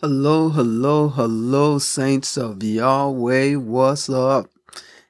Hello, 0.00 0.48
hello, 0.50 1.08
hello, 1.08 1.80
saints 1.80 2.36
of 2.38 2.62
Yahweh. 2.62 3.56
What's 3.56 4.08
up? 4.08 4.48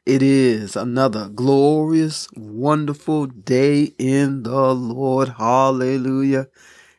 It 0.06 0.22
is 0.22 0.76
another 0.76 1.28
glorious, 1.28 2.26
wonderful 2.34 3.26
day 3.26 3.92
in 3.98 4.44
the 4.44 4.74
Lord. 4.74 5.28
Hallelujah. 5.36 6.48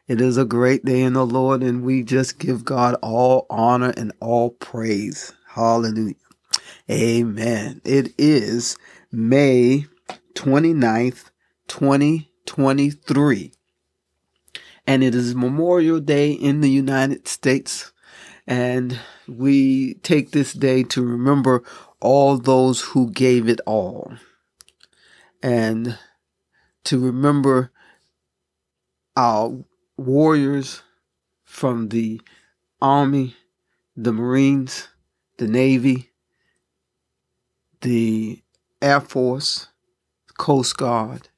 It 0.07 0.21
is 0.21 0.37
a 0.37 0.45
great 0.45 0.85
day 0.85 1.01
in 1.01 1.13
the 1.13 1.25
Lord, 1.25 1.63
and 1.63 1.81
we 1.81 2.03
just 2.03 2.37
give 2.37 2.63
God 2.63 2.95
all 3.01 3.47
honor 3.49 3.91
and 3.97 4.13
all 4.19 4.51
praise. 4.51 5.33
Hallelujah. 5.47 6.13
Amen. 6.91 7.81
It 7.83 8.13
is 8.19 8.77
May 9.11 9.87
29th, 10.35 11.31
2023 11.67 13.51
and 14.87 15.03
it 15.03 15.15
is 15.15 15.35
Memorial 15.35 15.99
Day 15.99 16.31
in 16.31 16.61
the 16.61 16.69
United 16.69 17.27
States. 17.27 17.91
And 18.47 18.99
we 19.27 19.95
take 19.95 20.31
this 20.31 20.53
day 20.53 20.83
to 20.83 21.03
remember 21.03 21.63
all 21.99 22.37
those 22.37 22.81
who 22.81 23.11
gave 23.11 23.47
it 23.47 23.61
all. 23.65 24.13
And 25.43 25.97
to 26.85 26.99
remember 26.99 27.71
our 29.15 29.63
warriors 29.97 30.81
from 31.43 31.89
the 31.89 32.21
Army, 32.81 33.35
the 33.95 34.13
Marines, 34.13 34.87
the 35.37 35.47
Navy, 35.47 36.09
the 37.81 38.41
Air 38.81 39.01
Force, 39.01 39.67
Coast 40.37 40.77
Guard, 40.77 41.29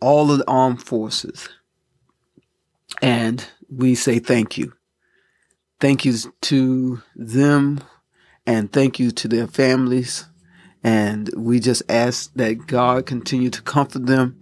all 0.00 0.30
of 0.30 0.38
the 0.38 0.50
armed 0.50 0.82
forces 0.82 1.48
and 3.02 3.44
we 3.68 3.94
say 3.94 4.18
thank 4.18 4.58
you. 4.58 4.72
Thank 5.80 6.04
you 6.04 6.14
to 6.42 7.02
them 7.16 7.80
and 8.46 8.72
thank 8.72 8.98
you 8.98 9.10
to 9.10 9.28
their 9.28 9.46
families. 9.46 10.26
And 10.82 11.30
we 11.36 11.60
just 11.60 11.82
ask 11.88 12.32
that 12.34 12.66
God 12.66 13.06
continue 13.06 13.50
to 13.50 13.62
comfort 13.62 14.06
them 14.06 14.40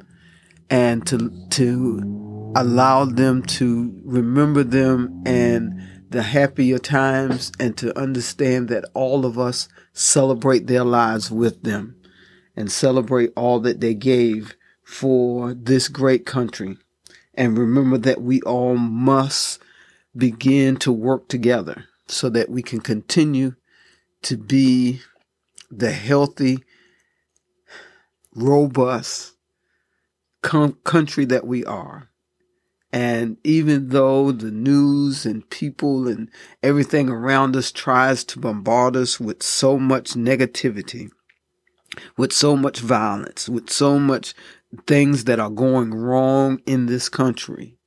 and 0.68 1.06
to, 1.06 1.30
to 1.50 2.52
allow 2.56 3.04
them 3.04 3.42
to 3.42 4.00
remember 4.04 4.62
them 4.64 5.22
and 5.24 5.80
the 6.10 6.22
happier 6.22 6.78
times 6.78 7.52
and 7.58 7.76
to 7.78 7.98
understand 7.98 8.68
that 8.68 8.84
all 8.92 9.24
of 9.24 9.38
us 9.38 9.68
celebrate 9.92 10.66
their 10.66 10.84
lives 10.84 11.30
with 11.30 11.62
them 11.62 11.96
and 12.54 12.70
celebrate 12.70 13.32
all 13.34 13.60
that 13.60 13.80
they 13.80 13.94
gave 13.94 14.54
for 14.84 15.54
this 15.54 15.88
great 15.88 16.26
country 16.26 16.76
and 17.34 17.56
remember 17.56 17.98
that 17.98 18.22
we 18.22 18.40
all 18.42 18.76
must 18.76 19.60
begin 20.16 20.76
to 20.76 20.92
work 20.92 21.28
together 21.28 21.86
so 22.06 22.28
that 22.28 22.50
we 22.50 22.62
can 22.62 22.80
continue 22.80 23.54
to 24.22 24.36
be 24.36 25.00
the 25.70 25.92
healthy, 25.92 26.58
robust 28.34 29.34
com- 30.42 30.78
country 30.84 31.24
that 31.24 31.46
we 31.46 31.64
are. 31.64 32.08
And 32.92 33.38
even 33.42 33.88
though 33.88 34.32
the 34.32 34.50
news 34.50 35.24
and 35.24 35.48
people 35.48 36.06
and 36.06 36.28
everything 36.62 37.08
around 37.08 37.56
us 37.56 37.72
tries 37.72 38.22
to 38.24 38.38
bombard 38.38 38.96
us 38.96 39.18
with 39.18 39.42
so 39.42 39.78
much 39.78 40.12
negativity, 40.12 41.08
with 42.18 42.34
so 42.34 42.54
much 42.54 42.80
violence, 42.80 43.48
with 43.48 43.70
so 43.70 43.98
much 43.98 44.34
things 44.86 45.24
that 45.24 45.38
are 45.38 45.50
going 45.50 45.92
wrong 45.94 46.60
in 46.66 46.86
this 46.86 47.08
country, 47.08 47.78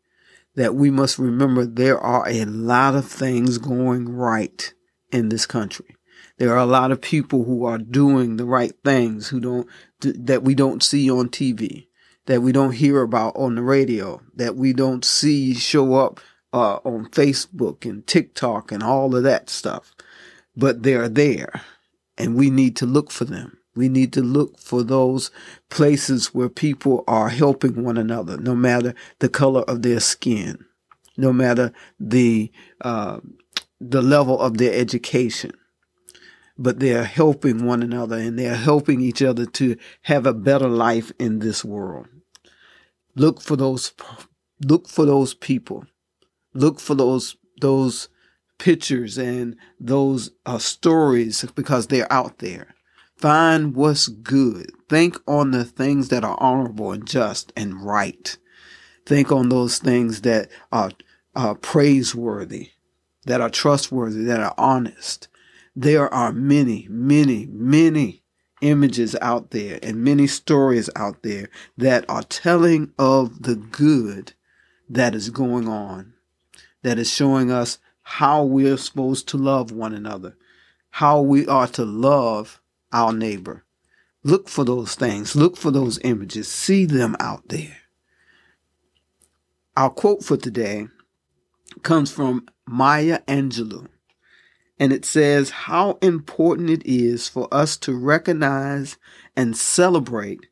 that 0.55 0.75
we 0.75 0.89
must 0.89 1.19
remember 1.19 1.65
there 1.65 1.99
are 1.99 2.27
a 2.27 2.45
lot 2.45 2.95
of 2.95 3.05
things 3.05 3.57
going 3.57 4.09
right 4.09 4.73
in 5.11 5.29
this 5.29 5.45
country. 5.45 5.95
There 6.37 6.51
are 6.51 6.59
a 6.59 6.65
lot 6.65 6.91
of 6.91 7.01
people 7.01 7.45
who 7.45 7.65
are 7.65 7.77
doing 7.77 8.35
the 8.35 8.45
right 8.45 8.73
things 8.83 9.29
who 9.29 9.39
don't, 9.39 9.67
that 10.01 10.43
we 10.43 10.53
don't 10.53 10.83
see 10.83 11.09
on 11.09 11.29
TV, 11.29 11.87
that 12.25 12.41
we 12.41 12.51
don't 12.51 12.73
hear 12.73 13.01
about 13.01 13.35
on 13.35 13.55
the 13.55 13.61
radio, 13.61 14.21
that 14.35 14.55
we 14.55 14.73
don't 14.73 15.05
see 15.05 15.53
show 15.53 15.95
up 15.95 16.19
uh, 16.51 16.75
on 16.83 17.09
Facebook 17.09 17.89
and 17.89 18.05
TikTok 18.05 18.71
and 18.71 18.83
all 18.83 19.15
of 19.15 19.23
that 19.23 19.49
stuff. 19.49 19.93
But 20.55 20.83
they're 20.83 21.09
there 21.09 21.61
and 22.17 22.35
we 22.35 22.49
need 22.49 22.75
to 22.77 22.85
look 22.85 23.11
for 23.11 23.25
them. 23.25 23.57
We 23.75 23.89
need 23.89 24.13
to 24.13 24.21
look 24.21 24.57
for 24.57 24.83
those 24.83 25.31
places 25.69 26.33
where 26.33 26.49
people 26.49 27.03
are 27.07 27.29
helping 27.29 27.83
one 27.83 27.97
another, 27.97 28.37
no 28.37 28.55
matter 28.55 28.95
the 29.19 29.27
color 29.27 29.61
of 29.63 29.81
their 29.81 29.99
skin, 29.99 30.65
no 31.17 31.33
matter 31.33 31.73
the 31.99 32.51
uh, 32.81 33.19
the 33.81 34.01
level 34.01 34.39
of 34.39 34.57
their 34.57 34.73
education. 34.73 35.51
But 36.57 36.79
they 36.79 36.93
are 36.93 37.03
helping 37.03 37.65
one 37.65 37.83
another 37.83 38.17
and 38.17 38.39
they 38.39 38.47
are 38.47 38.55
helping 38.55 39.01
each 39.01 39.21
other 39.21 39.45
to 39.45 39.75
have 40.03 40.25
a 40.25 40.33
better 40.33 40.69
life 40.69 41.11
in 41.19 41.39
this 41.39 41.65
world. 41.65 42.07
Look 43.15 43.41
for 43.41 43.57
those, 43.57 43.91
look 44.63 44.87
for 44.87 45.05
those 45.05 45.33
people. 45.33 45.85
Look 46.53 46.79
for 46.79 46.95
those, 46.95 47.35
those 47.59 48.07
pictures 48.57 49.17
and 49.17 49.57
those 49.81 50.31
uh, 50.45 50.59
stories 50.59 51.43
because 51.55 51.87
they're 51.87 52.11
out 52.11 52.37
there 52.37 52.74
Find 53.25 53.75
what's 53.75 54.07
good. 54.07 54.69
Think 54.87 55.17
on 55.25 55.49
the 55.49 55.65
things 55.65 56.09
that 56.09 56.23
are 56.23 56.37
honorable 56.39 56.91
and 56.91 57.07
just 57.07 57.51
and 57.57 57.83
right. 57.83 58.37
Think 59.03 59.31
on 59.31 59.49
those 59.49 59.79
things 59.79 60.21
that 60.21 60.51
are, 60.71 60.91
are 61.35 61.55
praiseworthy, 61.55 62.73
that 63.25 63.41
are 63.41 63.49
trustworthy, 63.49 64.25
that 64.25 64.41
are 64.41 64.53
honest. 64.59 65.27
There 65.75 66.07
are 66.13 66.31
many, 66.31 66.85
many, 66.87 67.47
many 67.47 68.21
images 68.61 69.15
out 69.23 69.49
there 69.49 69.79
and 69.81 70.03
many 70.03 70.27
stories 70.27 70.87
out 70.95 71.23
there 71.23 71.49
that 71.79 72.05
are 72.07 72.21
telling 72.21 72.93
of 72.99 73.41
the 73.41 73.55
good 73.55 74.33
that 74.87 75.15
is 75.15 75.31
going 75.31 75.67
on, 75.67 76.13
that 76.83 76.99
is 76.99 77.09
showing 77.09 77.49
us 77.49 77.79
how 78.03 78.43
we're 78.43 78.77
supposed 78.77 79.27
to 79.29 79.37
love 79.37 79.71
one 79.71 79.95
another, 79.95 80.37
how 80.91 81.21
we 81.21 81.47
are 81.47 81.67
to 81.69 81.83
love 81.83 82.61
our 82.91 83.13
neighbor. 83.13 83.65
Look 84.23 84.49
for 84.49 84.63
those 84.63 84.95
things. 84.95 85.35
Look 85.35 85.55
for 85.55 85.71
those 85.71 85.99
images. 86.03 86.47
See 86.47 86.85
them 86.85 87.15
out 87.19 87.47
there. 87.49 87.77
Our 89.77 89.89
quote 89.89 90.23
for 90.23 90.37
today 90.37 90.87
comes 91.83 92.11
from 92.11 92.47
Maya 92.65 93.19
Angelou. 93.27 93.87
And 94.79 94.91
it 94.91 95.05
says 95.05 95.49
how 95.51 95.97
important 96.01 96.69
it 96.69 96.81
is 96.85 97.27
for 97.27 97.47
us 97.53 97.77
to 97.77 97.93
recognize 97.93 98.97
and 99.35 99.55
celebrate 99.55 100.47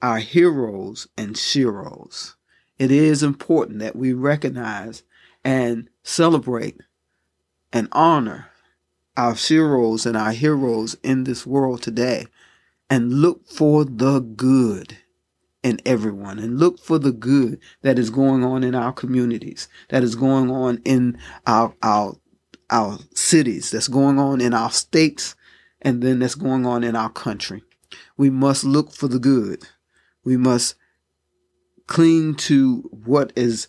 our 0.00 0.18
heroes 0.18 1.06
and 1.16 1.34
sheroes. 1.34 2.34
It 2.78 2.90
is 2.90 3.22
important 3.22 3.80
that 3.80 3.96
we 3.96 4.12
recognize 4.12 5.02
and 5.44 5.88
celebrate 6.02 6.80
and 7.72 7.88
honor 7.92 8.46
our 9.18 9.34
heroes 9.34 10.06
and 10.06 10.16
our 10.16 10.30
heroes 10.30 10.96
in 11.02 11.24
this 11.24 11.44
world 11.44 11.82
today 11.82 12.24
and 12.88 13.12
look 13.12 13.46
for 13.48 13.84
the 13.84 14.20
good 14.20 14.96
in 15.64 15.80
everyone 15.84 16.38
and 16.38 16.58
look 16.58 16.78
for 16.78 17.00
the 17.00 17.10
good 17.10 17.58
that 17.82 17.98
is 17.98 18.10
going 18.10 18.44
on 18.44 18.62
in 18.62 18.76
our 18.76 18.92
communities, 18.92 19.68
that 19.88 20.04
is 20.04 20.14
going 20.14 20.50
on 20.52 20.80
in 20.84 21.18
our, 21.48 21.74
our, 21.82 22.14
our 22.70 22.96
cities, 23.12 23.72
that's 23.72 23.88
going 23.88 24.20
on 24.20 24.40
in 24.40 24.54
our 24.54 24.70
states, 24.70 25.34
and 25.82 26.00
then 26.00 26.20
that's 26.20 26.36
going 26.36 26.64
on 26.64 26.84
in 26.84 26.94
our 26.94 27.10
country. 27.10 27.62
We 28.16 28.30
must 28.30 28.62
look 28.62 28.92
for 28.92 29.08
the 29.08 29.18
good. 29.18 29.64
We 30.24 30.36
must 30.36 30.76
cling 31.88 32.36
to 32.36 32.88
what 32.92 33.32
is 33.34 33.66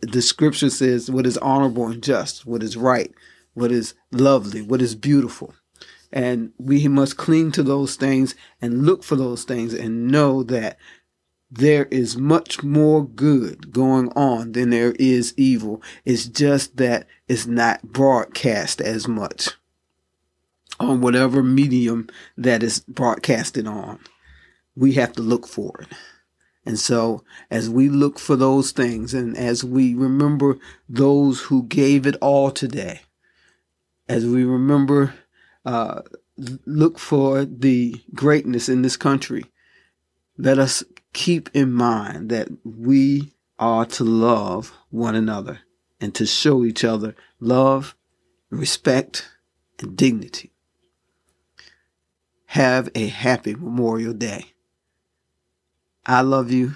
the 0.00 0.22
scripture 0.22 0.70
says, 0.70 1.10
what 1.10 1.26
is 1.26 1.38
honorable 1.38 1.86
and 1.86 2.02
just, 2.02 2.44
what 2.44 2.62
is 2.62 2.76
right, 2.76 3.12
what 3.58 3.72
is 3.72 3.94
lovely, 4.12 4.62
what 4.62 4.82
is 4.82 4.94
beautiful. 4.94 5.54
And 6.12 6.52
we 6.58 6.88
must 6.88 7.16
cling 7.16 7.52
to 7.52 7.62
those 7.62 7.96
things 7.96 8.34
and 8.62 8.86
look 8.86 9.04
for 9.04 9.16
those 9.16 9.44
things 9.44 9.74
and 9.74 10.08
know 10.08 10.42
that 10.44 10.78
there 11.50 11.86
is 11.86 12.16
much 12.16 12.62
more 12.62 13.06
good 13.06 13.72
going 13.72 14.10
on 14.10 14.52
than 14.52 14.70
there 14.70 14.92
is 14.98 15.34
evil. 15.36 15.82
It's 16.04 16.26
just 16.26 16.76
that 16.76 17.06
it's 17.26 17.46
not 17.46 17.82
broadcast 17.82 18.80
as 18.80 19.08
much 19.08 19.50
on 20.78 21.00
whatever 21.00 21.42
medium 21.42 22.08
that 22.36 22.62
is 22.62 22.80
broadcasted 22.80 23.66
on. 23.66 23.98
We 24.76 24.92
have 24.92 25.12
to 25.14 25.22
look 25.22 25.46
for 25.46 25.80
it. 25.80 25.88
And 26.64 26.78
so, 26.78 27.24
as 27.50 27.70
we 27.70 27.88
look 27.88 28.18
for 28.18 28.36
those 28.36 28.72
things 28.72 29.14
and 29.14 29.36
as 29.36 29.64
we 29.64 29.94
remember 29.94 30.58
those 30.86 31.40
who 31.42 31.62
gave 31.62 32.06
it 32.06 32.16
all 32.20 32.50
today, 32.50 33.00
as 34.08 34.24
we 34.24 34.44
remember, 34.44 35.14
uh, 35.64 36.02
look 36.66 36.98
for 36.98 37.44
the 37.44 38.02
greatness 38.14 38.68
in 38.68 38.82
this 38.82 38.96
country, 38.96 39.44
let 40.36 40.58
us 40.58 40.82
keep 41.12 41.50
in 41.52 41.72
mind 41.72 42.30
that 42.30 42.48
we 42.64 43.34
are 43.58 43.84
to 43.84 44.04
love 44.04 44.72
one 44.90 45.14
another 45.14 45.60
and 46.00 46.14
to 46.14 46.26
show 46.26 46.64
each 46.64 46.84
other 46.84 47.14
love, 47.40 47.96
respect, 48.50 49.28
and 49.80 49.96
dignity. 49.96 50.52
Have 52.46 52.88
a 52.94 53.08
happy 53.08 53.54
Memorial 53.54 54.14
Day. 54.14 54.52
I 56.06 56.22
love 56.22 56.50
you, 56.50 56.74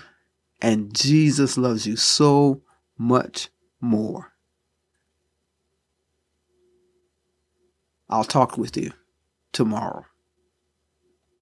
and 0.60 0.94
Jesus 0.94 1.56
loves 1.56 1.86
you 1.86 1.96
so 1.96 2.62
much 2.98 3.48
more. 3.80 4.31
I'll 8.12 8.24
talk 8.24 8.58
with 8.58 8.76
you 8.76 8.92
tomorrow. 9.54 10.04